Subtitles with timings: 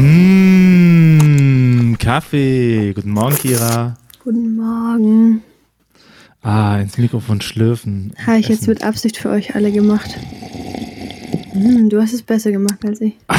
[0.00, 2.94] Mmh, Kaffee.
[2.94, 3.98] Guten Morgen, Kira.
[4.24, 5.42] Guten Morgen.
[6.40, 8.14] Ah, ins Mikrofon schlürfen.
[8.26, 10.16] Habe ich jetzt mit Absicht für euch alle gemacht.
[11.52, 13.12] Hm, du hast es besser gemacht als ich.
[13.28, 13.36] Ah,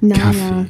[0.00, 0.22] naja.
[0.22, 0.66] Kaffee.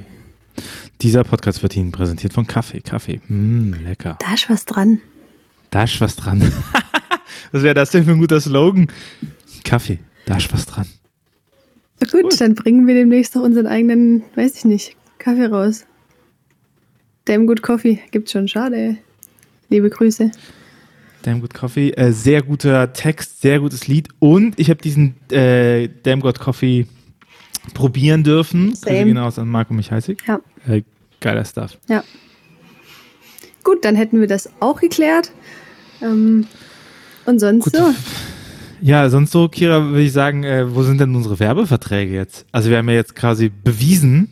[1.00, 2.80] Dieser Podcast wird Ihnen präsentiert von Kaffee.
[2.80, 3.20] Kaffee.
[3.28, 4.18] Mmh, lecker.
[4.18, 5.00] Da ist was dran.
[5.70, 6.40] Da ist was dran.
[7.52, 8.88] was wäre das denn für ein guter Slogan?
[9.62, 10.00] Kaffee.
[10.26, 10.86] Da ist was dran.
[12.00, 15.84] Na gut, dann bringen wir demnächst noch unseren eigenen, weiß ich nicht, Kaffee raus.
[17.24, 18.00] Damn Good Coffee.
[18.10, 18.48] Gibt's schon.
[18.48, 18.98] Schade.
[19.70, 20.30] Liebe Grüße.
[21.22, 21.90] Damn Good Coffee.
[21.90, 24.08] Äh, sehr guter Text, sehr gutes Lied.
[24.18, 26.86] Und ich habe diesen äh, Damn Good Coffee
[27.72, 28.70] probieren dürfen.
[28.70, 29.04] Grüße Same.
[29.04, 30.22] gehen aus an Marco Michalsik.
[30.26, 30.40] Ja.
[30.68, 30.82] Äh,
[31.20, 31.78] geiler Stuff.
[31.88, 32.04] Ja.
[33.62, 35.32] Gut, dann hätten wir das auch geklärt.
[36.02, 36.46] Ähm,
[37.24, 37.76] und sonst Gut.
[37.76, 37.94] so.
[38.86, 42.44] Ja, sonst so, Kira, würde ich sagen, äh, wo sind denn unsere Werbeverträge jetzt?
[42.52, 44.30] Also wir haben ja jetzt quasi bewiesen,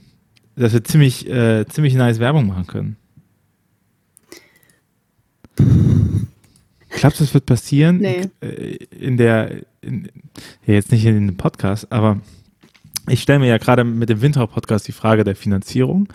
[0.56, 2.96] dass wir ziemlich, äh, ziemlich nice Werbung machen können.
[6.90, 7.96] Glaubst du, das wird passieren?
[7.96, 8.28] Nee.
[8.42, 10.10] Äh, In der, in,
[10.66, 12.20] ja, jetzt nicht in dem Podcast, aber
[13.08, 16.08] ich stelle mir ja gerade mit dem Winter-Podcast die Frage der Finanzierung.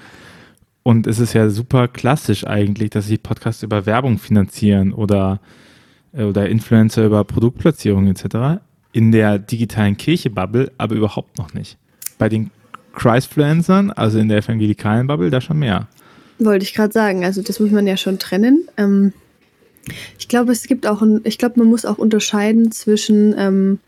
[0.83, 5.39] Und es ist ja super klassisch eigentlich, dass sich Podcasts über Werbung finanzieren oder,
[6.17, 8.61] oder Influencer über Produktplatzierung etc.
[8.91, 11.77] In der digitalen Kirche-Bubble aber überhaupt noch nicht.
[12.17, 12.51] Bei den
[12.93, 15.87] Christfluencern, also in der evangelikalen Bubble, da schon mehr.
[16.39, 17.23] Wollte ich gerade sagen.
[17.23, 18.67] Also das muss man ja schon trennen.
[18.77, 19.13] Ähm,
[20.17, 23.79] ich glaube, es gibt auch ein, ich glaube, man muss auch unterscheiden zwischen ähm,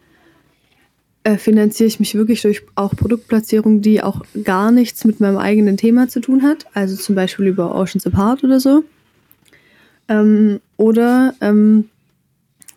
[1.23, 5.77] äh, finanziere ich mich wirklich durch auch Produktplatzierung, die auch gar nichts mit meinem eigenen
[5.77, 8.83] Thema zu tun hat, also zum Beispiel über Oceans Apart oder so.
[10.07, 11.89] Ähm, oder ähm,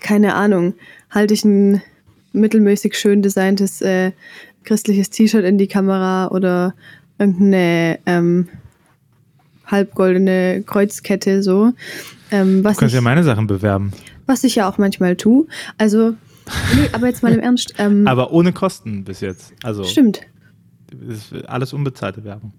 [0.03, 0.75] keine Ahnung,
[1.11, 1.83] halte ich ein
[2.33, 4.12] mittelmäßig schön designtes äh,
[4.64, 6.75] christliches T-Shirt in die Kamera oder
[7.19, 8.48] irgendeine ähm,
[9.67, 11.73] halbgoldene Kreuzkette so.
[12.30, 13.92] Ähm, Du was, kannst ich, ja meine Sachen bewerben.
[14.27, 15.46] was ich ja auch manchmal tue.
[15.79, 16.14] Also,
[16.74, 17.74] nee, aber jetzt mal im Ernst.
[17.79, 19.52] Ähm, Aber ohne Kosten bis jetzt.
[19.63, 20.20] Also stimmt.
[20.90, 22.52] das ist alles unbezahlte Werbung.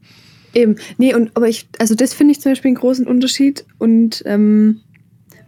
[0.53, 0.75] Eben.
[0.97, 3.65] Nee, und aber ich, also das finde ich zum Beispiel einen großen Unterschied.
[3.79, 4.81] Und ähm,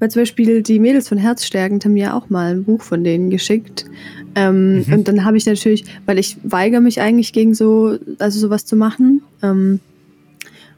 [0.05, 3.31] weil zum Beispiel die Mädels von Herzstärkend haben mir auch mal ein Buch von denen
[3.31, 3.85] geschickt.
[4.35, 4.93] Ähm, Mhm.
[4.93, 8.75] Und dann habe ich natürlich, weil ich weigere mich eigentlich gegen so, also sowas zu
[8.75, 9.23] machen.
[9.41, 9.79] Ähm,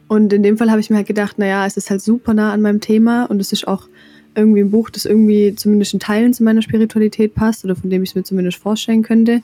[0.08, 2.54] und in dem Fall habe ich mir halt gedacht, naja, es ist halt super nah
[2.54, 3.90] an meinem Thema und es ist auch
[4.34, 8.04] irgendwie ein Buch, das irgendwie zumindest in Teilen zu meiner Spiritualität passt oder von dem
[8.04, 9.42] ich es mir zumindest vorstellen könnte.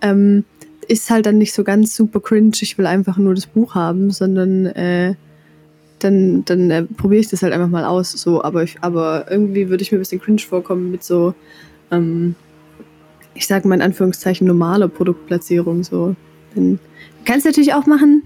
[0.00, 0.44] Ähm,
[0.88, 4.10] ist halt dann nicht so ganz super cringe, ich will einfach nur das Buch haben,
[4.10, 5.14] sondern äh,
[6.04, 8.12] dann, dann äh, probiere ich das halt einfach mal aus.
[8.12, 11.34] So, aber, ich, aber irgendwie würde ich mir ein bisschen cringe vorkommen mit so,
[11.90, 12.34] ähm,
[13.34, 15.84] ich sage mal in Anführungszeichen, normaler Produktplatzierung.
[15.84, 16.16] So.
[16.54, 16.78] Dann
[17.24, 18.22] kannst du natürlich auch machen.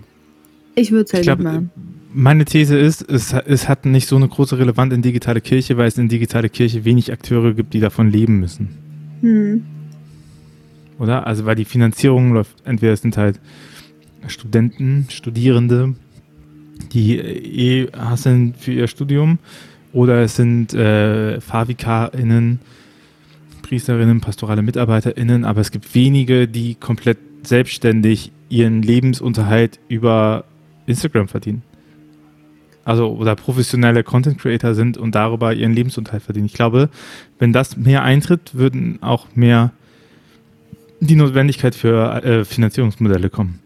[0.74, 1.70] Ich würde es halt Ich glaube, nicht machen.
[2.12, 5.88] meine These ist, es, es hat nicht so eine große Relevanz in digitale Kirche, weil
[5.88, 8.68] es in digitale Kirche wenig Akteure gibt, die davon leben müssen.
[9.20, 9.64] Hm.
[10.98, 11.26] Oder?
[11.26, 13.40] Also weil die Finanzierung läuft, entweder es sind halt
[14.26, 15.94] Studenten, Studierende,
[16.92, 19.38] die eh hasseln für ihr Studium,
[19.92, 22.58] oder es sind äh, FavikarInnen,
[23.62, 30.44] Priesterinnen, pastorale MitarbeiterInnen, aber es gibt wenige, die komplett selbstständig ihren Lebensunterhalt über
[30.86, 31.62] Instagram verdienen.
[32.84, 36.46] Also oder professionelle Content Creator sind und darüber ihren Lebensunterhalt verdienen.
[36.46, 36.90] Ich glaube,
[37.38, 39.72] wenn das mehr eintritt, würden auch mehr
[41.00, 43.60] die Notwendigkeit für äh, Finanzierungsmodelle kommen.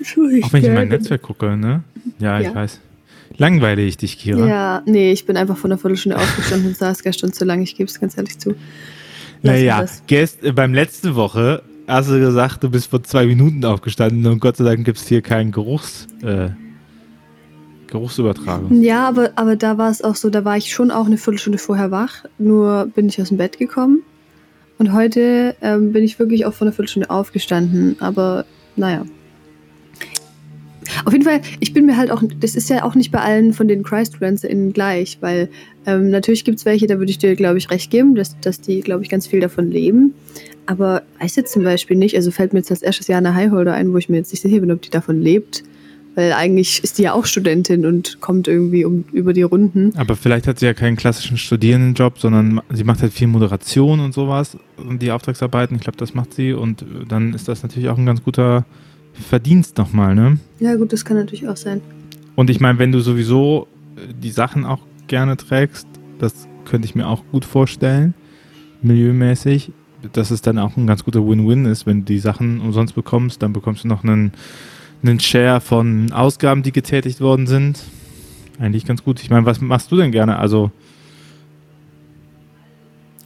[0.00, 1.82] Auch wenn ich in mein Netzwerk gucke, ne?
[2.18, 2.48] Ja, Ja.
[2.48, 2.80] ich weiß.
[3.36, 4.46] Langweile ich dich, Kira.
[4.46, 7.62] Ja, nee, ich bin einfach von einer Viertelstunde aufgestanden und saß gestern zu lange.
[7.62, 8.54] Ich gebe es ganz ehrlich zu.
[9.42, 14.26] Naja, gest, äh, beim letzte Woche hast du gesagt, du bist vor zwei Minuten aufgestanden
[14.26, 16.48] und Gott sei Dank gibt es hier keinen Geruchs, äh,
[17.86, 18.82] Geruchsübertragung.
[18.82, 21.58] Ja, aber, aber da war es auch so, da war ich schon auch eine Viertelstunde
[21.58, 24.02] vorher wach, nur bin ich aus dem Bett gekommen.
[24.78, 28.44] Und heute ähm, bin ich wirklich auch vor einer Viertelstunde aufgestanden, aber
[28.76, 29.04] naja.
[31.04, 33.52] Auf jeden Fall, ich bin mir halt auch, das ist ja auch nicht bei allen
[33.52, 35.48] von den ChristfluencerInnen gleich, weil
[35.86, 38.60] ähm, natürlich gibt es welche, da würde ich dir, glaube ich, recht geben, dass, dass
[38.60, 40.14] die, glaube ich, ganz viel davon leben.
[40.66, 43.72] Aber weiß jetzt zum Beispiel nicht, also fällt mir jetzt als erstes Jahr eine Highholder
[43.72, 45.64] ein, wo ich mir jetzt nicht sicher bin, ob die davon lebt.
[46.14, 49.92] Weil eigentlich ist die ja auch Studentin und kommt irgendwie um, über die Runden.
[49.96, 54.12] Aber vielleicht hat sie ja keinen klassischen Studierendenjob, sondern sie macht halt viel Moderation und
[54.12, 55.76] sowas und die Auftragsarbeiten.
[55.76, 58.66] Ich glaube, das macht sie und dann ist das natürlich auch ein ganz guter
[59.22, 60.38] Verdienst nochmal, ne?
[60.60, 61.80] Ja, gut, das kann natürlich auch sein.
[62.36, 63.66] Und ich meine, wenn du sowieso
[63.96, 65.86] äh, die Sachen auch gerne trägst,
[66.18, 68.14] das könnte ich mir auch gut vorstellen,
[68.82, 69.72] milieumäßig,
[70.12, 73.42] dass es dann auch ein ganz guter Win-Win ist, wenn du die Sachen umsonst bekommst,
[73.42, 74.32] dann bekommst du noch einen,
[75.02, 77.82] einen Share von Ausgaben, die getätigt worden sind.
[78.58, 79.20] Eigentlich ganz gut.
[79.20, 80.38] Ich meine, was machst du denn gerne?
[80.38, 80.70] Also,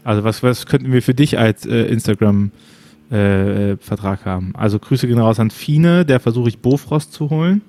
[0.05, 2.73] also was, was könnten wir für dich als äh, Instagram-Vertrag
[3.13, 3.77] äh,
[4.25, 4.53] haben?
[4.57, 7.63] Also Grüße gehen raus an Fine, der versuche ich Bofrost zu holen.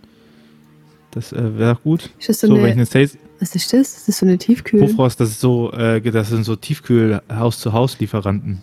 [1.12, 2.10] Das äh, wäre auch gut.
[2.18, 3.96] Ist das so, so eine, eine Sales was ist das?
[3.96, 4.80] Das ist so eine Tiefkühl.
[4.80, 8.62] Bofrost, das ist so, äh, das sind so Tiefkühl-Haus-zu-Haus-Lieferanten.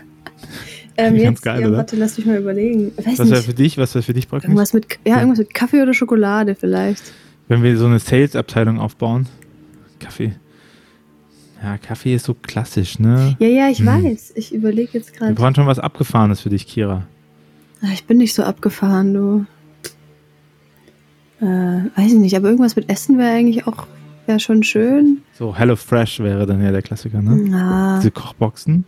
[0.96, 1.70] ähm, ganz geil, ja?
[1.70, 2.90] Warte, lass mich mal überlegen.
[2.96, 3.78] Weiß was wäre für dich?
[3.78, 4.48] Was wäre für dich praktisch?
[4.48, 7.12] Irgendwas mit, ja, irgendwas mit Kaffee oder Schokolade vielleicht.
[7.46, 9.28] Wenn wir so eine Sales-Abteilung aufbauen.
[10.00, 10.34] Kaffee.
[11.62, 13.36] Ja, Kaffee ist so klassisch, ne?
[13.38, 13.86] Ja, ja, ich hm.
[13.86, 14.32] weiß.
[14.36, 15.32] Ich überlege jetzt gerade.
[15.32, 17.06] Wir brauchen schon was Abgefahrenes für dich, Kira.
[17.82, 19.46] Ach, ich bin nicht so abgefahren, du.
[21.40, 21.44] Äh,
[21.96, 23.86] weiß ich nicht, aber irgendwas mit Essen wäre eigentlich auch
[24.26, 25.22] wäre schon schön.
[25.38, 27.36] So Hello Fresh wäre dann ja der Klassiker, ne?
[27.48, 27.98] Na.
[27.98, 28.84] Diese Kochboxen.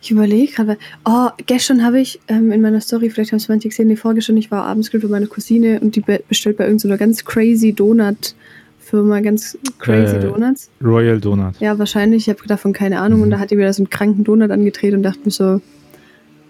[0.00, 3.68] Ich überlege gerade, oh, gestern habe ich ähm, in meiner Story, vielleicht haben es manche
[3.68, 7.24] gesehen, die vorgestern, ich war abends mit meiner Cousine und die bestellt bei irgendeiner ganz
[7.24, 8.34] crazy Donut
[8.82, 10.70] Firma, ganz crazy äh, Donuts.
[10.82, 11.58] Royal Donut.
[11.60, 13.24] Ja, wahrscheinlich, ich habe davon keine Ahnung mhm.
[13.24, 15.60] und da hat die mir da so einen kranken Donut angedreht und dachte mir so,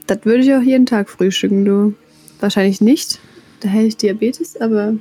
[0.06, 1.94] das würde ich auch jeden Tag frühstücken, du.
[2.40, 3.20] Wahrscheinlich nicht,
[3.60, 4.94] da hätte ich Diabetes, aber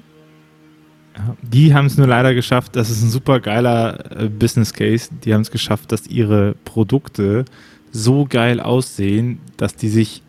[1.41, 5.33] die haben es nur leider geschafft, das ist ein super geiler äh, Business Case, die
[5.33, 7.45] haben es geschafft, dass ihre Produkte
[7.91, 10.23] so geil aussehen, dass die sich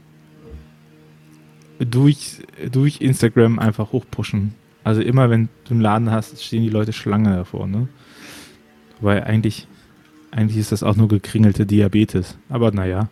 [1.78, 2.38] durch,
[2.70, 4.54] durch Instagram einfach hochpushen.
[4.84, 7.88] Also immer wenn du einen Laden hast, stehen die Leute Schlange davor, ne?
[9.00, 9.66] Weil eigentlich,
[10.30, 12.36] eigentlich ist das auch nur gekringelte Diabetes.
[12.48, 13.08] Aber naja,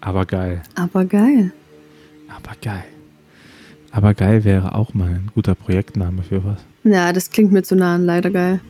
[0.00, 0.62] aber geil.
[0.74, 1.52] Aber geil.
[2.28, 2.84] Aber geil.
[3.90, 6.64] Aber geil wäre auch mal ein guter Projektname für was.
[6.84, 8.60] Ja, das klingt mir zu nah an leider geil.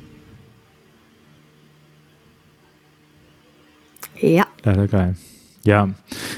[4.20, 4.46] Ja.
[4.62, 5.17] Leider geil.
[5.64, 5.90] Ja.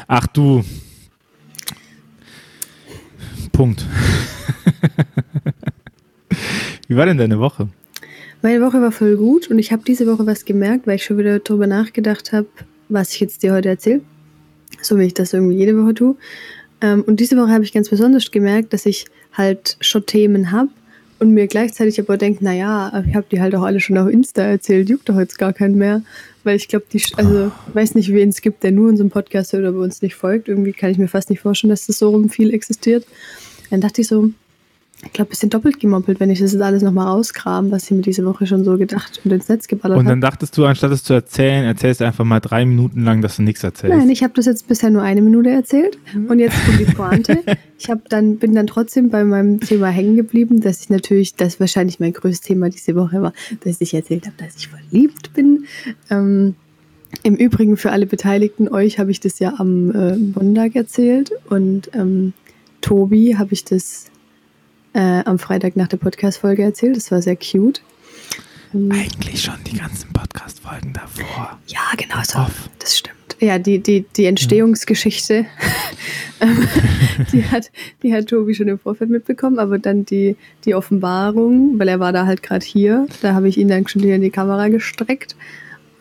[0.07, 0.65] Ach du.
[3.53, 3.87] Punkt.
[6.89, 7.69] Wie war denn deine Woche?
[8.43, 11.19] Meine Woche war voll gut und ich habe diese Woche was gemerkt, weil ich schon
[11.19, 12.49] wieder darüber nachgedacht habe,
[12.89, 14.01] was ich jetzt dir heute erzähle.
[14.81, 16.17] So wie ich das irgendwie jede Woche tue.
[16.81, 20.71] Ähm, und diese Woche habe ich ganz besonders gemerkt, dass ich halt schon Themen habe,
[21.19, 24.43] und mir gleichzeitig aber denkt, naja, ich habe die halt auch alle schon auf Insta
[24.43, 26.03] erzählt, juckt doch jetzt gar keinen mehr.
[26.45, 27.75] Weil ich glaube, die, also oh.
[27.75, 30.49] weiß nicht, wen es gibt, der nur unseren Podcast hört oder bei uns nicht folgt.
[30.49, 33.05] Irgendwie kann ich mir fast nicht vorstellen, dass das so rum viel existiert.
[33.71, 34.31] Dann dachte ich so,
[35.05, 37.93] ich glaube, ein bisschen doppelt gemoppelt, wenn ich das jetzt alles nochmal rauskram, was ich
[37.93, 40.01] mir diese Woche schon so gedacht und ins Netz geballert habe.
[40.01, 43.23] Und dann dachtest du, anstatt es zu erzählen, erzählst du einfach mal drei Minuten lang,
[43.23, 43.97] dass du nichts erzählst.
[43.97, 45.99] Nein, ich habe das jetzt bisher nur eine Minute erzählt.
[46.29, 47.39] Und jetzt kommt die Pointe.
[47.79, 51.61] ich hab dann, bin dann trotzdem bei meinem Thema hängen geblieben, dass ich natürlich, das
[51.61, 55.65] wahrscheinlich mein größtes Thema diese Woche war, dass ich erzählt habe, dass ich verliebt bin.
[56.11, 56.57] Ähm,
[57.23, 61.89] Im Übrigen für alle Beteiligten, euch habe ich das ja am äh, Montag erzählt und
[61.95, 62.33] ähm,
[62.81, 64.07] Tobi habe ich das
[64.93, 66.97] äh, am Freitag nach der Podcast-Folge erzählt.
[66.97, 67.83] Das war sehr cute.
[68.75, 71.59] Ähm, Eigentlich schon die ganzen Podcast-Folgen davor.
[71.67, 72.39] Ja, genau so.
[72.41, 72.69] Off.
[72.79, 73.17] Das stimmt.
[73.41, 75.47] Ja, die, die, die Entstehungsgeschichte,
[76.41, 76.69] ähm,
[77.33, 77.71] die, hat,
[78.03, 82.13] die hat Tobi schon im Vorfeld mitbekommen, aber dann die, die Offenbarung, weil er war
[82.13, 85.37] da halt gerade hier, da habe ich ihn dann schon wieder in die Kamera gestreckt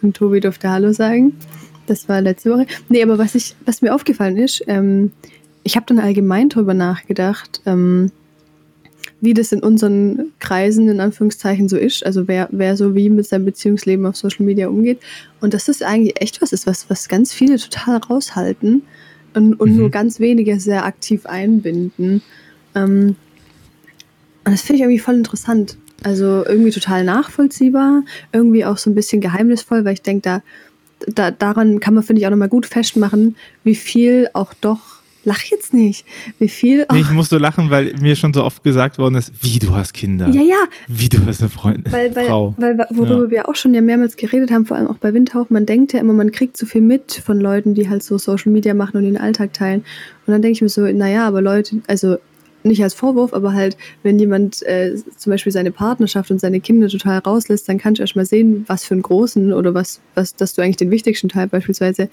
[0.01, 1.37] und Tobi durfte Hallo sagen.
[1.85, 2.65] Das war letzte Woche.
[2.89, 5.11] Nee, aber was, ich, was mir aufgefallen ist, ähm,
[5.63, 8.11] ich habe dann allgemein darüber nachgedacht, ähm,
[9.19, 13.27] wie das in unseren Kreisen in Anführungszeichen so ist, also wer, wer so wie mit
[13.27, 14.99] seinem Beziehungsleben auf Social Media umgeht.
[15.41, 18.83] Und dass das eigentlich echt was ist, was, was ganz viele total raushalten
[19.33, 19.77] und, und mhm.
[19.77, 22.21] nur ganz wenige sehr aktiv einbinden.
[22.75, 23.15] Ähm,
[24.45, 25.77] und das finde ich irgendwie voll interessant.
[26.03, 30.43] Also irgendwie total nachvollziehbar, irgendwie auch so ein bisschen geheimnisvoll, weil ich denke, da,
[31.07, 34.96] da, daran kann man, finde ich, auch nochmal gut festmachen, wie viel auch doch
[35.27, 36.05] lach jetzt nicht.
[36.39, 36.85] Wie viel.
[36.91, 39.93] Nee, ich musste lachen, weil mir schon so oft gesagt worden ist, wie du hast
[39.93, 40.29] Kinder.
[40.29, 40.63] Ja, ja.
[40.87, 41.91] Wie du hast eine Freundin.
[41.91, 42.55] Weil, weil, Frau.
[42.57, 43.31] weil worüber ja.
[43.31, 45.99] wir auch schon ja mehrmals geredet haben, vor allem auch bei Windhauch, man denkt ja
[45.99, 49.03] immer, man kriegt so viel mit von Leuten, die halt so Social Media machen und
[49.03, 49.81] den Alltag teilen.
[50.25, 52.17] Und dann denke ich mir so, naja, aber Leute, also
[52.67, 56.87] nicht als Vorwurf, aber halt, wenn jemand äh, zum Beispiel seine Partnerschaft und seine Kinder
[56.87, 60.35] total rauslässt, dann kannst du erst mal sehen, was für einen großen oder was, was,
[60.35, 62.09] dass du eigentlich den wichtigsten Teil beispielsweise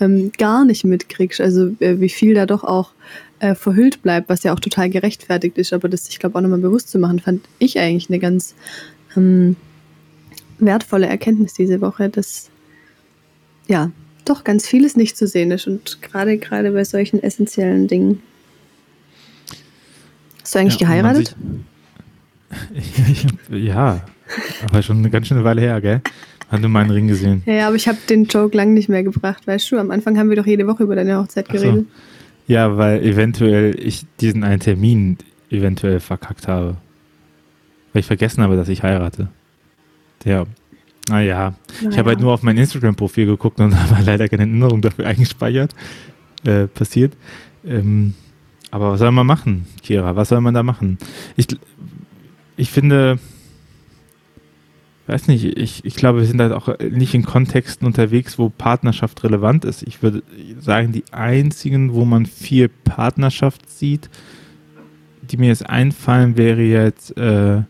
[0.00, 1.40] ähm, gar nicht mitkriegst.
[1.40, 2.92] Also äh, wie viel da doch auch
[3.40, 5.72] äh, verhüllt bleibt, was ja auch total gerechtfertigt ist.
[5.72, 8.54] Aber das, ich glaube, auch nochmal bewusst zu machen, fand ich eigentlich eine ganz
[9.16, 9.56] ähm,
[10.58, 12.50] wertvolle Erkenntnis diese Woche, dass
[13.68, 13.90] ja
[14.24, 18.22] doch ganz vieles nicht zu sehen ist und gerade gerade bei solchen essentiellen Dingen.
[20.48, 21.36] Hast du eigentlich ja, geheiratet?
[22.74, 24.00] Sich, ja,
[24.66, 26.00] aber schon eine ganz schöne Weile her, gell?
[26.50, 27.42] Hat nur meinen Ring gesehen.
[27.44, 29.78] Ja, aber ich habe den Joke lang nicht mehr gebracht, weißt du?
[29.78, 31.84] Am Anfang haben wir doch jede Woche über deine Hochzeit geredet.
[31.84, 32.50] So.
[32.50, 35.18] Ja, weil eventuell ich diesen einen Termin
[35.50, 36.78] eventuell verkackt habe.
[37.92, 39.28] Weil ich vergessen habe, dass ich heirate.
[40.24, 40.46] Ja.
[41.10, 41.52] Naja.
[41.82, 41.90] naja.
[41.90, 45.74] Ich habe halt nur auf mein Instagram-Profil geguckt und habe leider keine Erinnerung dafür eingespeichert.
[46.46, 47.12] Äh, passiert.
[47.66, 48.14] Ähm,
[48.70, 50.16] aber was soll man machen, Kira?
[50.16, 50.98] Was soll man da machen?
[51.36, 51.46] Ich,
[52.56, 53.18] ich finde,
[55.06, 59.24] weiß nicht, ich, ich glaube, wir sind halt auch nicht in Kontexten unterwegs, wo Partnerschaft
[59.24, 59.82] relevant ist.
[59.82, 60.22] Ich würde
[60.60, 64.10] sagen, die einzigen, wo man viel Partnerschaft sieht,
[65.22, 67.62] die mir jetzt einfallen, wäre jetzt äh,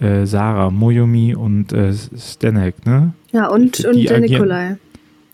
[0.00, 3.14] äh, Sarah, Moyomi und äh, Stanek, ne?
[3.32, 4.76] Ja, und, und der Nikolai.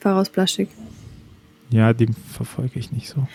[0.04, 0.68] Aus Plastik.
[1.70, 3.28] Ja, den verfolge ich nicht so.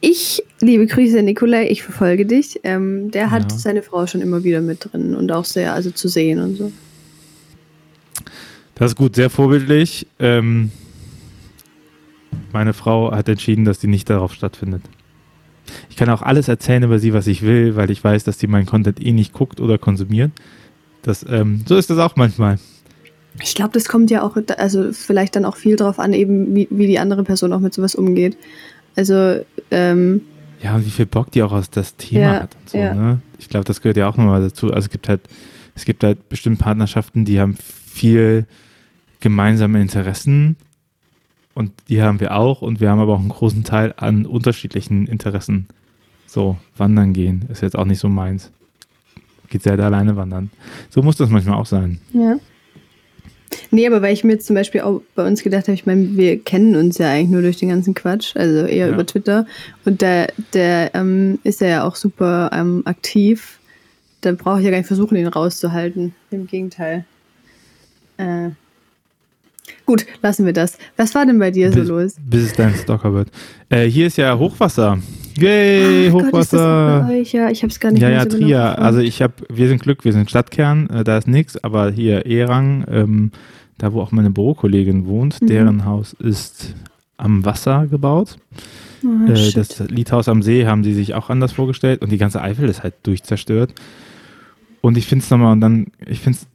[0.00, 2.60] Ich, liebe Grüße, Nikolai, ich verfolge dich.
[2.62, 3.58] Ähm, der hat ja.
[3.58, 6.72] seine Frau schon immer wieder mit drin und auch sehr, also zu sehen und so.
[8.74, 10.06] Das ist gut, sehr vorbildlich.
[10.18, 10.70] Ähm,
[12.52, 14.82] meine Frau hat entschieden, dass sie nicht darauf stattfindet.
[15.88, 18.46] Ich kann auch alles erzählen über sie, was ich will, weil ich weiß, dass sie
[18.46, 20.32] meinen Content eh nicht guckt oder konsumiert.
[21.02, 22.58] Das, ähm, so ist das auch manchmal.
[23.42, 26.68] Ich glaube, das kommt ja auch, also vielleicht dann auch viel darauf an, eben wie,
[26.70, 28.36] wie die andere Person auch mit sowas umgeht.
[28.96, 30.22] Also, ähm,
[30.62, 32.94] ja, und wie viel Bock die auch aus das Thema ja, hat und so, ja.
[32.94, 33.20] ne?
[33.38, 34.72] Ich glaube, das gehört ja auch nochmal dazu.
[34.72, 35.20] Also es gibt halt,
[35.74, 38.46] es gibt halt bestimmt Partnerschaften, die haben viel
[39.20, 40.56] gemeinsame Interessen
[41.54, 45.06] und die haben wir auch und wir haben aber auch einen großen Teil an unterschiedlichen
[45.06, 45.68] Interessen.
[46.26, 48.50] So, wandern gehen ist jetzt auch nicht so meins.
[49.48, 50.50] Geht sehr alleine wandern.
[50.90, 52.00] So muss das manchmal auch sein.
[52.12, 52.36] Ja.
[53.70, 56.16] Nee, aber weil ich mir jetzt zum Beispiel auch bei uns gedacht habe, ich meine,
[56.16, 58.92] wir kennen uns ja eigentlich nur durch den ganzen Quatsch, also eher ja.
[58.92, 59.46] über Twitter.
[59.84, 63.58] Und der, der ähm, ist ja auch super ähm, aktiv.
[64.20, 66.14] Da brauche ich ja gar nicht versuchen, ihn rauszuhalten.
[66.30, 67.04] Im Gegenteil.
[68.16, 68.50] Äh,
[69.86, 70.78] Gut, lassen wir das.
[70.96, 72.16] Was war denn bei dir bis, so los?
[72.18, 73.28] Bis es dein Stalker wird.
[73.68, 74.98] Äh, hier ist ja Hochwasser.
[75.36, 77.06] Yay, Ach Hochwasser.
[77.08, 78.46] Gott, ja, ich hab's gar nicht Ja, ja, so Trier.
[78.46, 81.90] Genau also ich habe, wir sind Glück, wir sind Stadtkern, äh, da ist nichts, aber
[81.90, 83.32] hier Erang, ähm,
[83.78, 85.46] da wo auch meine Bürokollegin wohnt, mhm.
[85.46, 86.74] deren Haus ist
[87.16, 88.36] am Wasser gebaut.
[89.04, 92.40] Oh, äh, das Liedhaus am See haben sie sich auch anders vorgestellt und die ganze
[92.40, 93.74] Eifel ist halt durchzerstört.
[94.80, 96.46] Und ich finde es nochmal, und dann, ich finde es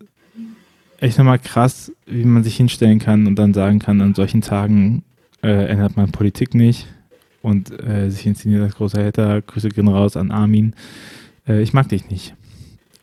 [1.01, 5.03] echt nochmal krass, wie man sich hinstellen kann und dann sagen kann, an solchen Tagen
[5.41, 6.87] äh, ändert man Politik nicht
[7.41, 9.41] und äh, sich inszeniert als großer Hater.
[9.41, 10.73] Grüße gehen raus an Armin.
[11.47, 12.35] Äh, ich mag dich nicht.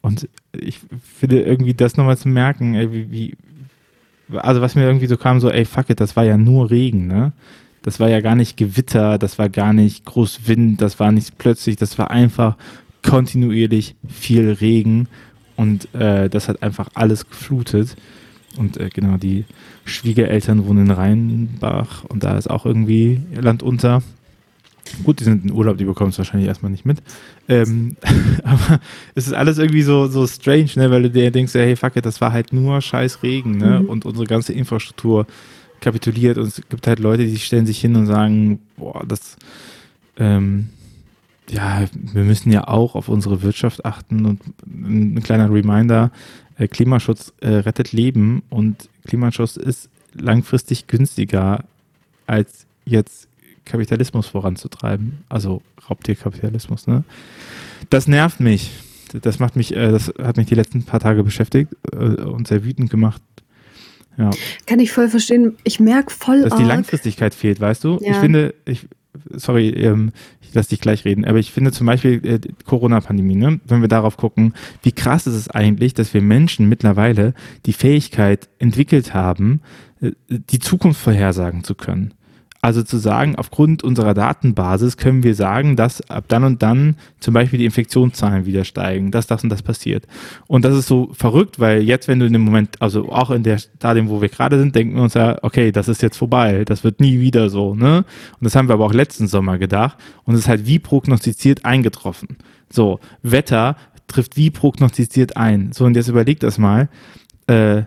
[0.02, 3.37] Und ich finde irgendwie das nochmal zu merken, ey, wie, wie,
[4.37, 7.07] also was mir irgendwie so kam, so, ey, fuck it, das war ja nur Regen,
[7.07, 7.33] ne?
[7.83, 11.38] Das war ja gar nicht Gewitter, das war gar nicht groß Wind, das war nicht
[11.38, 12.57] plötzlich, das war einfach
[13.02, 15.09] kontinuierlich viel Regen
[15.55, 17.97] und äh, das hat einfach alles geflutet.
[18.57, 19.45] Und äh, genau, die
[19.85, 24.02] Schwiegereltern wohnen in Rheinbach und da ist auch irgendwie Land unter.
[25.05, 27.02] Gut, die sind in Urlaub, die bekommen es wahrscheinlich erstmal nicht mit.
[27.49, 27.97] Ähm,
[28.45, 28.81] aber
[29.14, 30.90] es ist alles irgendwie so, so strange, ne?
[30.90, 33.81] weil du dir denkst, hey, fuck it, das war halt nur scheiß Regen ne?
[33.81, 33.88] Mhm.
[33.88, 35.26] und unsere ganze Infrastruktur
[35.81, 39.37] kapituliert und es gibt halt Leute, die stellen sich hin und sagen, boah, das,
[40.16, 40.71] ähm,
[41.50, 46.11] ja, wir müssen ja auch auf unsere Wirtschaft achten und ein kleiner Reminder,
[46.59, 51.64] äh, Klimaschutz äh, rettet Leben und Klimaschutz ist langfristig günstiger
[52.26, 53.28] als jetzt
[53.66, 56.87] Kapitalismus voranzutreiben, also Raubtierkapitalismus.
[56.87, 57.04] Ne?
[57.90, 58.70] Das nervt mich.
[59.23, 62.64] Das macht mich, äh, das hat mich die letzten paar Tage beschäftigt äh, und sehr
[62.64, 63.20] wütend gemacht.
[64.16, 64.30] Ja.
[64.66, 65.56] Kann ich voll verstehen.
[65.64, 67.99] Ich merke voll, dass die Langfristigkeit fehlt, weißt du?
[68.00, 68.12] Ja.
[68.12, 68.88] Ich finde, ich,
[69.32, 73.61] sorry, ähm, ich lasse dich gleich reden, aber ich finde zum Beispiel äh, Corona-Pandemie, ne?
[73.66, 77.35] wenn wir darauf gucken, wie krass ist es eigentlich, dass wir Menschen mittlerweile
[77.66, 79.61] die Fähigkeit entwickelt haben,
[80.00, 82.14] äh, die Zukunft vorhersagen zu können.
[82.63, 87.35] Also zu sagen, aufgrund unserer Datenbasis können wir sagen, dass ab dann und dann zum
[87.35, 90.07] Beispiel die Infektionszahlen wieder steigen, dass das und das passiert.
[90.47, 93.43] Und das ist so verrückt, weil jetzt, wenn du in dem Moment, also auch in
[93.43, 96.65] der Stadium, wo wir gerade sind, denken wir uns ja, okay, das ist jetzt vorbei,
[96.65, 97.99] das wird nie wieder so, ne?
[97.99, 99.97] Und das haben wir aber auch letzten Sommer gedacht.
[100.25, 102.37] Und es ist halt wie prognostiziert eingetroffen.
[102.71, 103.77] So, Wetter
[104.09, 105.73] trifft wie prognostiziert ein.
[105.73, 106.89] So, und jetzt überleg das mal.
[107.47, 107.83] Äh,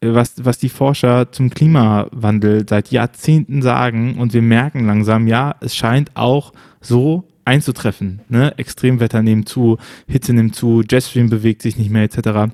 [0.00, 5.74] was, was die Forscher zum Klimawandel seit Jahrzehnten sagen und wir merken langsam, ja, es
[5.74, 8.20] scheint auch so einzutreffen.
[8.28, 8.56] Ne?
[8.58, 12.52] Extremwetter nehmen zu, Hitze nimmt zu, Jetstream bewegt sich nicht mehr etc.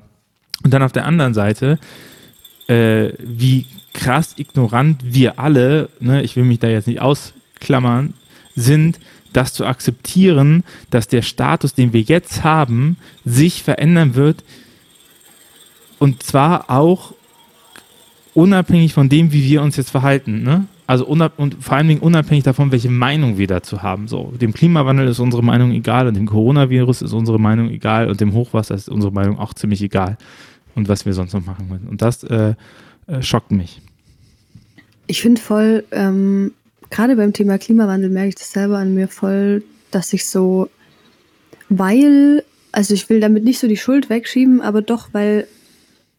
[0.63, 1.79] Und dann auf der anderen Seite,
[2.67, 8.13] äh, wie krass ignorant wir alle, ne, ich will mich da jetzt nicht ausklammern,
[8.55, 8.99] sind,
[9.33, 14.43] das zu akzeptieren, dass der Status, den wir jetzt haben, sich verändern wird.
[15.97, 17.13] Und zwar auch
[18.33, 20.65] unabhängig von dem, wie wir uns jetzt verhalten, ne?
[20.85, 21.23] Also und
[21.61, 24.07] vor allen Dingen unabhängig davon, welche Meinung wir dazu haben.
[24.07, 28.19] So, dem Klimawandel ist unsere Meinung egal und dem Coronavirus ist unsere Meinung egal und
[28.19, 30.17] dem Hochwasser ist unsere Meinung auch ziemlich egal.
[30.75, 31.87] Und was wir sonst noch machen wollen.
[31.87, 32.55] Und das äh,
[33.07, 33.81] äh, schockt mich.
[35.07, 36.51] Ich finde voll, ähm,
[36.89, 40.69] gerade beim Thema Klimawandel merke ich das selber an mir voll, dass ich so,
[41.69, 45.47] weil, also ich will damit nicht so die Schuld wegschieben, aber doch, weil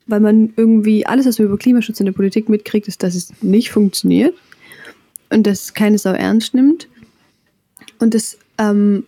[0.06, 3.32] weil man irgendwie alles, was man über Klimaschutz in der Politik mitkriegt, ist, dass es
[3.42, 4.34] nicht funktioniert
[5.30, 6.88] und dass keine Sau ernst nimmt.
[7.98, 9.04] Und das, ähm,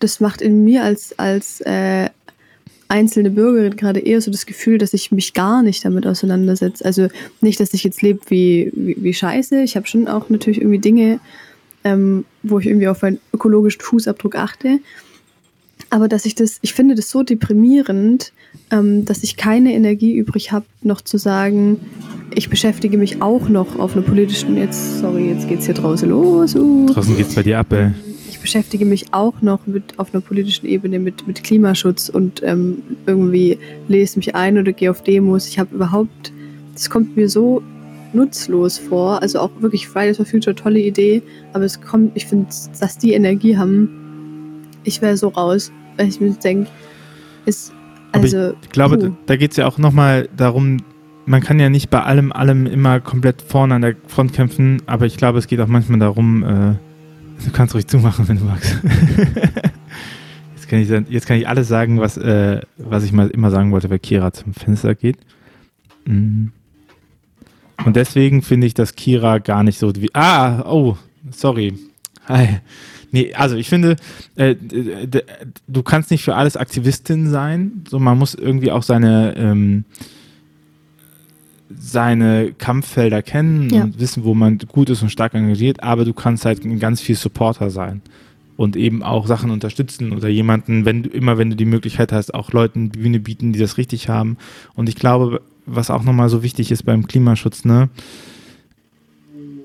[0.00, 2.08] das macht in mir als, als äh,
[2.88, 6.84] einzelne Bürgerin gerade eher so das Gefühl, dass ich mich gar nicht damit auseinandersetze.
[6.84, 7.08] Also
[7.40, 9.62] nicht, dass ich jetzt lebe wie, wie, wie Scheiße.
[9.62, 11.20] Ich habe schon auch natürlich irgendwie Dinge,
[11.84, 14.80] ähm, wo ich irgendwie auf einen ökologischen Fußabdruck achte.
[15.90, 18.32] Aber dass ich das, ich finde das so deprimierend,
[18.70, 21.80] ähm, dass ich keine Energie übrig habe, noch zu sagen,
[22.34, 26.54] ich beschäftige mich auch noch auf einer politischen, jetzt, sorry, jetzt geht's hier draußen los.
[26.54, 26.86] Uh.
[26.86, 27.92] Draußen geht's bei dir ab, ey.
[28.28, 32.82] Ich beschäftige mich auch noch mit, auf einer politischen Ebene mit, mit Klimaschutz und ähm,
[33.06, 35.48] irgendwie lese mich ein oder gehe auf Demos.
[35.48, 36.32] Ich habe überhaupt,
[36.74, 37.62] das kommt mir so
[38.12, 39.22] nutzlos vor.
[39.22, 43.12] Also auch wirklich Fridays for Future, tolle Idee, aber es kommt, ich finde, dass die
[43.12, 44.07] Energie haben,
[44.88, 46.68] ich wäre so raus, weil ich mir denke,
[47.44, 47.72] ist
[48.12, 48.54] also.
[48.62, 49.16] ich glaube, puh.
[49.26, 50.78] da geht es ja auch nochmal darum,
[51.26, 55.06] man kann ja nicht bei allem, allem immer komplett vorne an der Front kämpfen, aber
[55.06, 56.74] ich glaube, es geht auch manchmal darum, äh,
[57.44, 58.78] du kannst ruhig zumachen, wenn du magst.
[60.56, 63.72] jetzt, kann ich, jetzt kann ich alles sagen, was, äh, was ich mal immer sagen
[63.72, 65.18] wollte, weil Kira zum Fenster geht.
[66.06, 66.52] Mhm.
[67.84, 70.10] Und deswegen finde ich, dass Kira gar nicht so wie.
[70.14, 70.96] Ah, oh,
[71.30, 71.74] sorry.
[72.26, 72.60] Hi.
[73.10, 73.96] Nee, also ich finde,
[74.36, 74.54] äh,
[75.66, 77.84] du kannst nicht für alles Aktivistin sein.
[77.88, 79.84] So, man muss irgendwie auch seine, ähm,
[81.78, 83.84] seine Kampffelder kennen ja.
[83.84, 87.16] und wissen, wo man gut ist und stark engagiert, aber du kannst halt ganz viel
[87.16, 88.02] Supporter sein
[88.56, 92.34] und eben auch Sachen unterstützen oder jemanden, wenn du immer, wenn du die Möglichkeit hast,
[92.34, 94.36] auch Leuten Bühne bieten, die das richtig haben.
[94.74, 97.88] Und ich glaube, was auch nochmal so wichtig ist beim Klimaschutz, ne,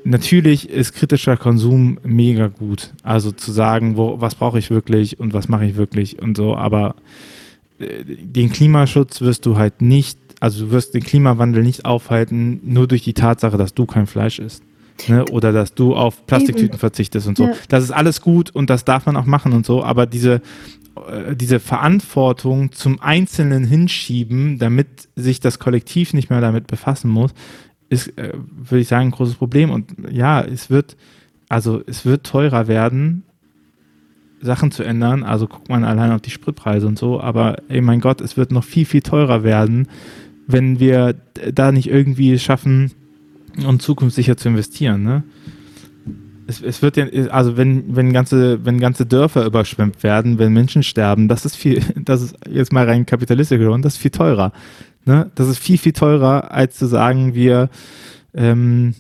[0.04, 2.94] natürlich ist kritischer Konsum mega gut.
[3.04, 6.56] Also zu sagen, wo, was brauche ich wirklich und was mache ich wirklich und so,
[6.56, 6.96] aber
[7.80, 12.88] äh, den Klimaschutz wirst du halt nicht, also du wirst den Klimawandel nicht aufhalten, nur
[12.88, 14.64] durch die Tatsache, dass du kein Fleisch isst.
[15.08, 15.26] Ne?
[15.26, 16.78] Oder dass du auf Plastiktüten Eben.
[16.78, 17.46] verzichtest und so.
[17.46, 17.54] Ja.
[17.68, 20.42] Das ist alles gut und das darf man auch machen und so, aber diese,
[21.10, 27.32] äh, diese Verantwortung zum Einzelnen hinschieben, damit sich das Kollektiv nicht mehr damit befassen muss,
[27.94, 29.70] ist, äh, würde ich sagen, ein großes Problem.
[29.70, 30.98] Und ja, es wird,
[31.50, 33.24] also es wird teurer werden,
[34.42, 35.24] Sachen zu ändern.
[35.24, 37.22] Also guckt man allein auf die Spritpreise und so.
[37.22, 39.88] Aber ey, mein Gott, es wird noch viel, viel teurer werden,
[40.48, 41.16] wenn wir
[41.54, 42.92] da nicht irgendwie schaffen,
[43.66, 45.04] um zukunftssicher zu investieren.
[45.04, 45.24] Ne?
[46.48, 50.84] Es, es, wird ja, also wenn, wenn ganze, wenn ganze Dörfer überschwemmt werden, wenn Menschen
[50.84, 54.52] sterben, das ist viel, das ist jetzt mal rein kapitalistisch geworden, das ist viel teurer.
[55.06, 55.32] Ne?
[55.36, 57.70] Das ist viel, viel teurer, als zu sagen, wir
[58.34, 58.96] ähm,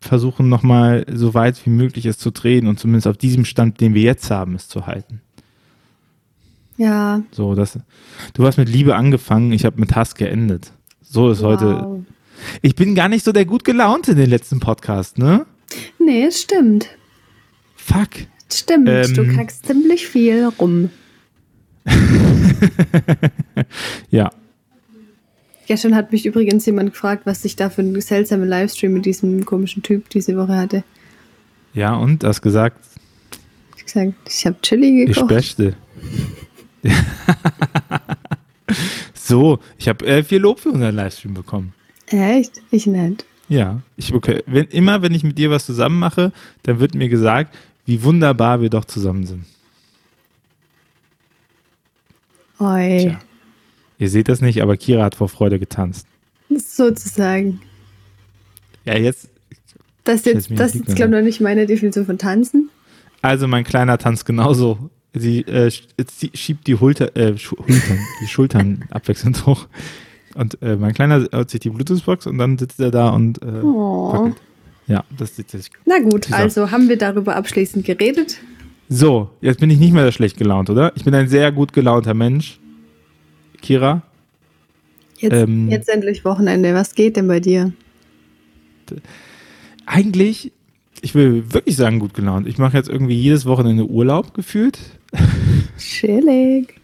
[0.00, 3.94] versuchen nochmal so weit wie möglich es zu drehen und zumindest auf diesem Stand, den
[3.94, 5.20] wir jetzt haben, es zu halten.
[6.76, 7.22] Ja.
[7.30, 7.78] So, das,
[8.34, 10.72] du hast mit Liebe angefangen, ich habe mit Hass geendet.
[11.02, 11.46] So ist wow.
[11.48, 12.04] heute.
[12.62, 15.46] Ich bin gar nicht so der gut gelaunte in den letzten Podcast, ne?
[15.98, 16.88] Nee, es stimmt.
[17.76, 18.10] Fuck.
[18.52, 20.90] Stimmt, ähm, du kackst ziemlich viel rum.
[24.10, 24.30] ja,
[25.66, 29.44] Gestern hat mich übrigens jemand gefragt, was ich da für einen seltsamen Livestream mit diesem
[29.44, 30.84] komischen Typ diese Woche hatte.
[31.72, 32.22] Ja, und?
[32.22, 32.78] Hast gesagt?
[33.76, 35.30] Ich gesagt, ich habe Chili gekocht.
[35.30, 35.76] Ich beste.
[39.14, 41.72] so, ich habe äh, viel Lob für unseren Livestream bekommen.
[42.08, 42.60] Echt?
[42.70, 43.24] Ich nicht.
[43.48, 44.42] Ja, ich okay.
[44.46, 47.54] Wenn, immer wenn ich mit dir was zusammen mache, dann wird mir gesagt,
[47.86, 49.44] wie wunderbar wir doch zusammen sind.
[52.58, 52.98] Oi.
[53.00, 53.18] Tja.
[53.98, 56.06] Ihr seht das nicht, aber Kira hat vor Freude getanzt.
[56.56, 57.60] Sozusagen.
[58.84, 59.28] Ja, jetzt.
[60.04, 62.70] Das, jetzt, das ist, glaube ich, noch nicht meine Definition von Tanzen.
[63.22, 64.90] Also, mein Kleiner tanzt genauso.
[65.14, 69.68] Sie, äh, sie schiebt die, Hulter, äh, Hultern, die Schultern abwechselnd hoch.
[70.34, 73.62] Und äh, mein Kleiner hat sich die Bluetooth-Box und dann sitzt er da und äh,
[73.62, 74.32] oh.
[74.86, 75.70] Ja, das sieht sich.
[75.86, 78.38] Na gut, also haben wir darüber abschließend geredet.
[78.88, 80.92] So, jetzt bin ich nicht mehr schlecht gelaunt, oder?
[80.94, 82.60] Ich bin ein sehr gut gelaunter Mensch.
[83.62, 84.02] Kira?
[85.18, 86.74] Jetzt, ähm, jetzt endlich Wochenende.
[86.74, 87.72] Was geht denn bei dir?
[89.86, 90.52] Eigentlich,
[91.00, 92.46] ich will wirklich sagen, gut gelaunt.
[92.46, 94.78] Ich mache jetzt irgendwie jedes Wochenende Urlaub gefühlt.
[95.78, 96.74] Chillig.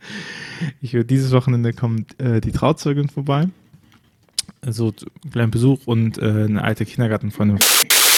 [0.80, 3.48] Ich dieses Wochenende kommt äh, die Trauzeugin vorbei.
[4.62, 4.92] Äh, so
[5.22, 7.58] einen kleinen Besuch und äh, eine alte Kindergartenfreundin,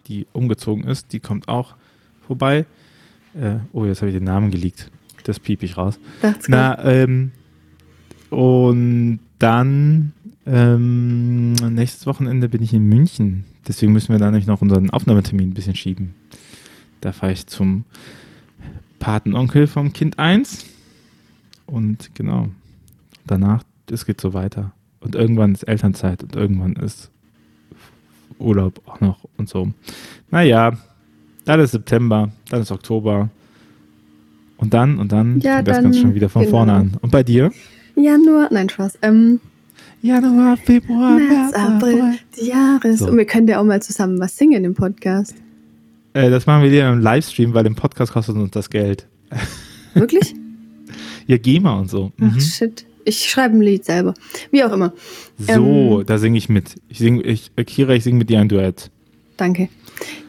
[0.09, 1.75] die umgezogen ist, die kommt auch
[2.27, 2.67] vorbei.
[3.35, 4.91] Äh, oh, jetzt habe ich den Namen geleakt.
[5.25, 5.99] Das piep ich raus.
[6.21, 7.33] Dacht's Na, ähm,
[8.31, 10.13] und dann
[10.47, 13.45] ähm, nächstes Wochenende bin ich in München.
[13.67, 16.15] Deswegen müssen wir da nämlich noch unseren Aufnahmetermin ein bisschen schieben.
[17.01, 17.85] Da fahre ich zum
[18.99, 20.67] Patenonkel vom Kind 1.
[21.66, 22.48] Und genau,
[23.27, 24.72] danach, es geht so weiter.
[25.01, 27.11] Und irgendwann ist Elternzeit und irgendwann ist
[28.38, 29.68] Urlaub auch noch und so.
[30.31, 30.72] Naja,
[31.44, 33.31] dann ist September, dann ist Oktober.
[34.57, 36.57] Und dann, und dann Ja, fängt das Ganze schon wieder von genau.
[36.59, 36.96] vorne an.
[37.01, 37.51] Und bei dir?
[37.96, 38.98] Januar, nein, Spaß.
[39.03, 39.40] Ähm,
[40.03, 43.01] Januar, Februar, März, April, die Jahres.
[43.01, 43.09] So.
[43.09, 45.35] Und wir können ja auch mal zusammen was singen im Podcast.
[46.12, 49.07] Äh, das machen wir dir im Livestream, weil im Podcast kostet uns das Geld.
[49.94, 50.35] Wirklich?
[51.27, 52.13] Ja, GEMA und so.
[52.21, 52.41] Ach, Mhm.
[52.41, 52.85] shit.
[53.05, 54.15] Ich schreibe ein Lied selber.
[54.53, 54.93] Wie auch immer.
[55.39, 56.07] So, Ähm.
[56.07, 56.77] da singe ich mit.
[56.89, 58.91] Ich sing, ich, Kira, ich singe mit dir ein Duett.
[59.37, 59.69] Danke.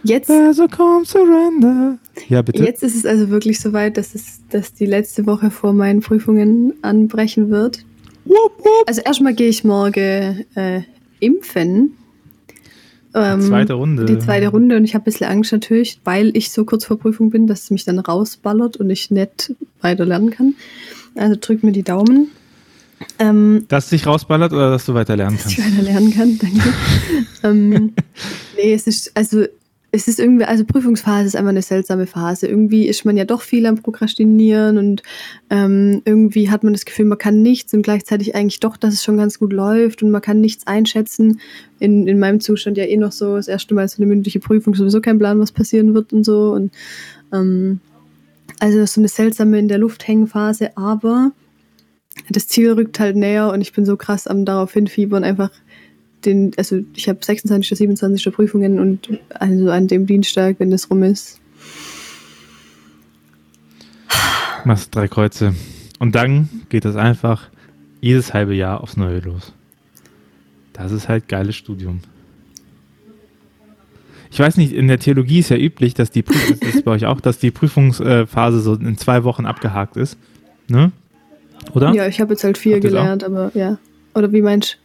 [0.04, 1.98] Jetzt, So come surrender.
[2.30, 2.64] Ja, bitte.
[2.64, 6.74] jetzt ist es also wirklich soweit, dass, es, dass die letzte Woche vor meinen Prüfungen
[6.82, 7.80] anbrechen wird.
[8.26, 8.84] Wupp, wupp.
[8.88, 10.82] Also erstmal gehe ich morgen äh,
[11.20, 11.94] impfen.
[13.16, 14.06] Ähm, zweite Runde.
[14.06, 16.98] Die zweite Runde und ich habe ein bisschen Angst natürlich, weil ich so kurz vor
[16.98, 20.56] Prüfung bin, dass es mich dann rausballert und ich nicht weiter lernen kann.
[21.16, 22.30] Also drück mir die Daumen.
[23.20, 25.78] Ähm, Dass dich rausballert oder dass du weiter lernen dass ich kannst?
[25.78, 26.74] weiter lernen kann, danke.
[27.44, 27.94] ähm,
[28.56, 29.46] nee, es ist, also
[29.96, 32.48] es ist irgendwie, also Prüfungsphase ist einfach eine seltsame Phase.
[32.48, 35.04] Irgendwie ist man ja doch viel am Prokrastinieren und
[35.52, 39.04] ähm, irgendwie hat man das Gefühl, man kann nichts und gleichzeitig eigentlich doch, dass es
[39.04, 41.40] schon ganz gut läuft und man kann nichts einschätzen.
[41.78, 44.74] In, in meinem Zustand ja eh noch so, das erste Mal so eine mündliche Prüfung,
[44.74, 46.54] sowieso kein Plan, was passieren wird und so.
[46.54, 46.72] Und
[47.32, 47.80] ähm,
[48.60, 51.34] also so eine seltsame in der Luft hängen Phase, aber
[52.30, 55.52] das Ziel rückt halt näher und ich bin so krass am darauf hinfiebern, einfach
[56.26, 57.78] den, also ich habe 26.
[57.78, 58.34] 27.
[58.34, 61.40] Prüfungen und also an dem Dienstag, wenn das rum ist.
[64.66, 65.54] Machst drei Kreuze.
[66.00, 67.50] Und dann geht das einfach
[68.02, 69.54] jedes halbe Jahr aufs Neue los.
[70.74, 72.02] Das ist halt geiles Studium.
[74.32, 76.92] Ich weiß nicht, in der Theologie ist ja üblich, dass die Prüfung, das ist bei
[76.92, 80.18] euch auch, dass die Prüfungsphase so in zwei Wochen abgehakt ist.
[80.68, 80.92] Ne?
[81.74, 81.94] Oder?
[81.94, 83.78] Ja, ich habe jetzt halt vier Habt gelernt, aber ja.
[84.16, 84.80] Oder wie meinst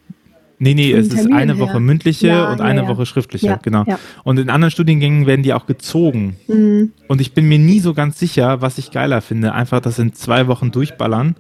[0.61, 1.61] Nee, nee, es ist eine her.
[1.61, 2.89] Woche mündliche Ja, und ja, eine ja.
[2.89, 3.85] Woche schriftliche, Ja, genau.
[3.87, 3.99] ja.
[4.25, 6.37] Und in anderen Studiengängen werden die auch gezogen.
[6.49, 6.93] Mhm.
[7.07, 9.53] Und ich bin mir nie so ganz sicher, was ich geiler finde.
[9.53, 11.37] Einfach das in zwei Wochen durchballern.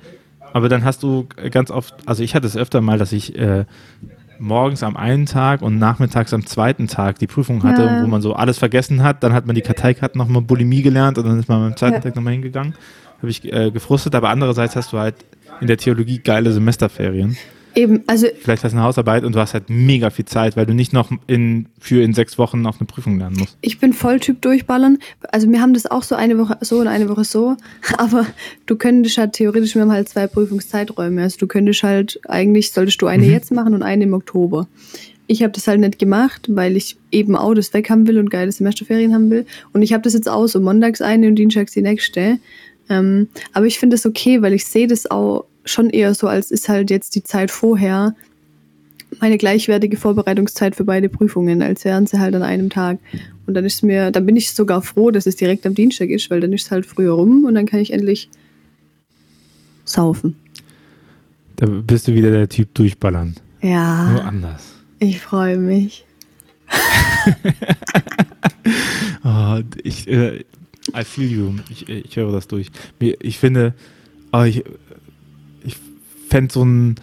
[0.53, 3.65] Aber dann hast du ganz oft, also ich hatte es öfter mal, dass ich äh,
[4.39, 8.03] morgens am einen Tag und nachmittags am zweiten Tag die Prüfung hatte, Ja.
[8.03, 9.23] wo man so alles vergessen hat.
[9.25, 12.01] Dann hat man die Karteikarten nochmal Bulimie gelernt und dann ist man am zweiten Ja.
[12.01, 12.75] Tag nochmal hingegangen.
[13.19, 15.17] Habe ich äh, gefrustet, aber andererseits hast du halt
[15.61, 17.37] in der Theologie geile Semesterferien.
[17.75, 20.67] Eben, also Vielleicht hast du eine Hausarbeit und du hast halt mega viel Zeit, weil
[20.67, 23.57] du nicht noch in, für in sechs Wochen auf eine Prüfung lernen musst.
[23.61, 24.99] ich bin Volltyp durchballern.
[25.31, 27.57] Also wir haben das auch so eine Woche so und eine Woche so.
[27.99, 28.27] Aber
[28.67, 31.23] du könntest halt theoretisch, wir haben halt zwei Prüfungszeiträume.
[31.23, 33.33] Also du könntest halt, eigentlich solltest du eine Mhm.
[33.33, 34.67] jetzt machen und eine im Oktober.
[35.27, 38.31] Ich habe das halt nicht gemacht, weil ich eben auch das weg haben will und
[38.31, 39.45] geile Semesterferien haben will.
[39.75, 42.39] Und ich habe das jetzt auch so montags eine und dienstags die nächste.
[42.89, 46.51] Ähm, aber ich finde das okay, weil ich sehe das auch schon eher so, als
[46.51, 48.15] ist halt jetzt die Zeit vorher
[49.21, 52.99] meine gleichwertige Vorbereitungszeit für beide Prüfungen, als wären sie halt an einem Tag.
[53.47, 56.31] Und dann ist mir, dann bin ich sogar froh, dass es direkt am Dienstag ist,
[56.31, 58.29] weil dann ist es halt früher rum und dann kann ich endlich
[59.85, 60.37] saufen.
[61.57, 63.35] Da bist du wieder der Typ durchballern.
[63.63, 64.75] Nur Ja, anders.
[64.99, 66.05] ich freue mich.
[69.25, 70.45] Oh, ich, äh,
[70.95, 71.55] I feel you.
[71.71, 72.71] Ich, ich höre das durch.
[73.01, 73.75] Ich finde,
[74.33, 74.63] oh, ich,
[75.65, 75.77] ich
[76.29, 76.97] fände so einen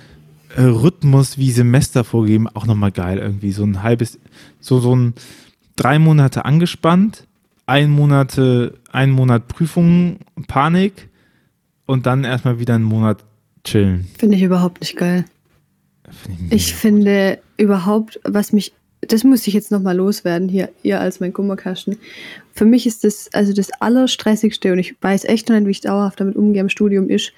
[0.55, 3.51] äh, Rhythmus wie Semester vorgeben auch nochmal geil irgendwie.
[3.51, 4.19] So ein halbes,
[4.59, 5.13] so, so ein
[5.75, 7.27] drei Monate angespannt,
[7.65, 11.09] ein Monate, ein Monat Prüfungen, Panik
[11.85, 13.23] und dann erstmal wieder einen Monat
[13.63, 14.07] chillen.
[14.17, 15.25] Finde ich überhaupt nicht geil.
[16.09, 16.55] Find mega.
[16.55, 21.33] Ich finde überhaupt, was mich, das muss ich jetzt nochmal loswerden hier, ihr als mein
[21.33, 21.97] Kummerkasten.
[22.53, 25.81] Für mich ist das, also das Allerstressigste und ich weiß echt noch nicht, wie ich
[25.81, 27.33] dauerhaft damit umgehe im Studium, ist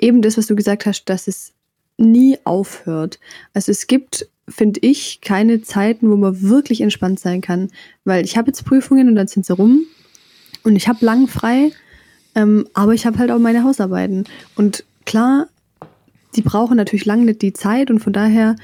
[0.00, 1.52] eben das, was du gesagt hast, dass es
[1.96, 3.20] nie aufhört.
[3.52, 7.70] Also es gibt, finde ich, keine Zeiten, wo man wirklich entspannt sein kann,
[8.04, 9.84] weil ich habe jetzt Prüfungen und dann sind sie rum
[10.64, 11.72] und ich habe lang frei,
[12.34, 14.24] ähm, aber ich habe halt auch meine Hausarbeiten.
[14.56, 15.48] Und klar,
[16.36, 18.56] die brauchen natürlich lange nicht die Zeit und von daher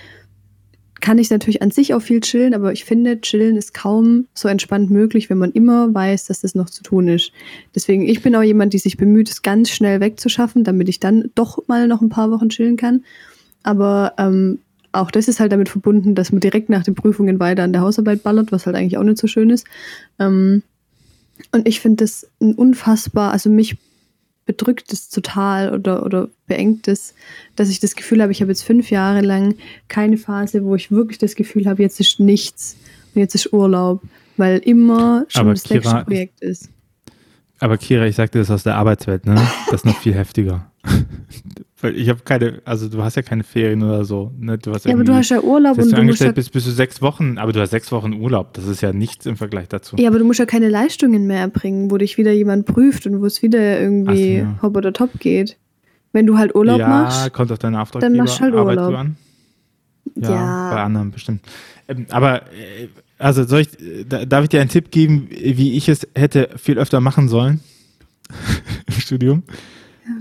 [1.01, 4.49] kann ich natürlich an sich auch viel chillen, aber ich finde, chillen ist kaum so
[4.49, 7.33] entspannt möglich, wenn man immer weiß, dass das noch zu tun ist.
[7.75, 11.31] Deswegen, ich bin auch jemand, die sich bemüht, es ganz schnell wegzuschaffen, damit ich dann
[11.35, 13.05] doch mal noch ein paar Wochen chillen kann.
[13.63, 14.61] Aber ähm,
[14.93, 17.83] auch das ist halt damit verbunden, dass man direkt nach den Prüfungen weiter an der
[17.83, 19.67] Hausarbeit ballert, was halt eigentlich auch nicht so schön ist.
[20.19, 20.63] Ähm,
[21.53, 23.77] und ich finde das ein unfassbar, also mich
[24.47, 27.15] bedrückt es total oder, oder beengt es,
[27.57, 29.57] dass ich das Gefühl habe, ich habe jetzt fünf Jahre lang
[29.89, 32.77] keine Phase, wo ich wirklich das Gefühl habe, jetzt ist nichts
[33.15, 34.03] und jetzt ist Urlaub,
[34.37, 36.71] weil immer schon Aber das Kira, nächste Projekt ist.
[37.59, 39.35] Aber Kira, ich sagte das aus der Arbeitswelt, ne?
[39.67, 40.71] Das ist noch viel heftiger.
[41.83, 44.33] Weil ich habe keine, also du hast ja keine Ferien oder so.
[44.39, 44.57] Ne?
[44.57, 47.03] Du hast Ja, aber du hast ja Urlaub und du angestellt bist, bist du sechs
[47.03, 48.55] Wochen, aber du hast sechs Wochen Urlaub.
[48.55, 49.97] Das ist ja nichts im Vergleich dazu.
[49.99, 53.21] ja, aber du musst ja keine Leistungen mehr erbringen, wo dich wieder jemand prüft und
[53.21, 54.59] wo es wieder irgendwie so, ja.
[54.63, 55.59] hopp oder top geht.
[56.13, 58.95] Wenn du halt Urlaub ja, machst, kommt auf deine Auftraggeber machst du halt Urlaub.
[58.95, 59.17] an.
[60.15, 60.71] Ja, Ja.
[60.71, 61.43] bei anderen bestimmt.
[61.89, 63.69] Ähm, aber, äh, also soll ich,
[64.09, 67.61] da- darf ich dir einen Tipp geben, wie ich es hätte viel öfter machen sollen
[68.87, 69.43] im Studium?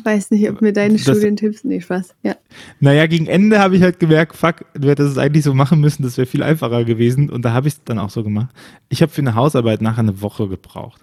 [0.04, 2.15] Weiß nicht, ob mir deine Das- Studientipps, nee, Spaß.
[2.24, 2.36] Ja.
[2.80, 6.04] Naja, gegen Ende habe ich halt gemerkt, fuck, du hättest es eigentlich so machen müssen,
[6.04, 7.30] das wäre viel einfacher gewesen.
[7.30, 8.50] Und da habe ich es dann auch so gemacht.
[8.89, 11.02] Ich habe für eine Hausarbeit nachher eine Woche gebraucht.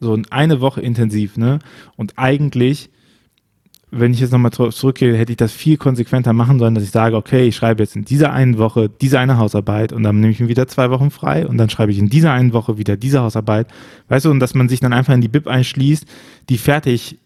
[0.00, 1.60] So eine Woche intensiv, ne?
[1.96, 2.90] Und eigentlich,
[3.94, 7.14] wenn ich jetzt nochmal zurückgehe, hätte ich das viel konsequenter machen sollen, dass ich sage,
[7.14, 10.40] okay, ich schreibe jetzt in dieser einen Woche diese eine Hausarbeit und dann nehme ich
[10.40, 13.20] mir wieder zwei Wochen frei und dann schreibe ich in dieser einen Woche wieder diese
[13.20, 13.66] Hausarbeit.
[14.08, 16.06] Weißt du, und dass man sich dann einfach in die Bib einschließt,
[16.48, 17.18] die fertig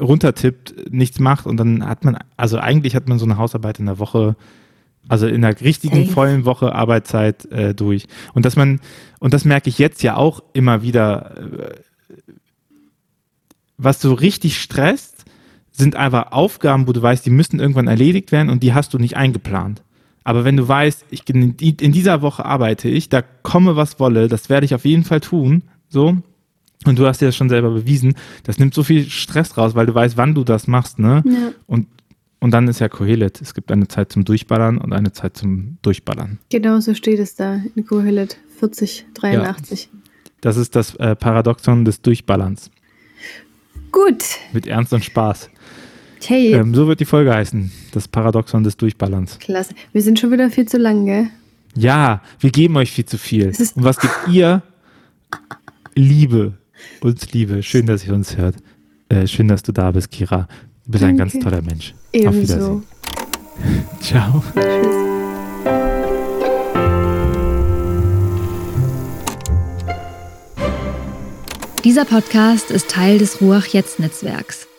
[0.00, 3.86] runtertippt, nichts macht und dann hat man, also eigentlich hat man so eine Hausarbeit in
[3.86, 4.36] der Woche,
[5.08, 6.12] also in einer richtigen Safe.
[6.12, 8.06] vollen Woche Arbeitszeit äh, durch.
[8.34, 8.80] Und dass man,
[9.18, 11.74] und das merke ich jetzt ja auch immer wieder, äh,
[13.76, 15.24] was so richtig stresst,
[15.70, 18.98] sind einfach Aufgaben, wo du weißt, die müssen irgendwann erledigt werden und die hast du
[18.98, 19.82] nicht eingeplant.
[20.24, 24.50] Aber wenn du weißt, ich, in dieser Woche arbeite ich, da komme was wolle, das
[24.50, 26.18] werde ich auf jeden Fall tun, so.
[26.86, 28.14] Und du hast dir das schon selber bewiesen,
[28.44, 31.22] das nimmt so viel Stress raus, weil du weißt, wann du das machst, ne?
[31.26, 31.52] ja.
[31.66, 31.86] Und,
[32.40, 33.40] und dann ist ja Kohelet.
[33.42, 36.38] Es gibt eine Zeit zum Durchballern und eine Zeit zum Durchballern.
[36.48, 39.90] Genau so steht es da in Kohelet 40, 83.
[40.40, 42.70] Das ist das äh, Paradoxon des Durchballerns.
[43.92, 44.24] Gut.
[44.54, 45.50] Mit Ernst und Spaß.
[46.24, 47.70] Hey, Ähm, so wird die Folge heißen.
[47.92, 49.38] Das Paradoxon des Durchballerns.
[49.38, 49.74] klasse.
[49.92, 51.28] Wir sind schon wieder viel zu lang, gell?
[51.76, 53.48] Ja, wir geben euch viel zu viel.
[53.48, 54.62] Und was gibt ihr?
[55.94, 56.54] Liebe.
[57.00, 57.62] Uns Liebe.
[57.62, 58.56] Schön, dass ihr uns hört.
[59.08, 60.48] Äh, schön, dass du da bist, Kira.
[60.84, 61.44] Du bist ein ganz Danke.
[61.48, 61.94] toller Mensch.
[62.14, 62.36] Auf Ebenso.
[62.40, 62.82] Wiedersehen.
[64.00, 64.44] Ciao.
[64.54, 65.10] Tschüss.
[71.84, 74.69] Dieser Podcast ist Teil des Ruach Jetzt Netzwerks.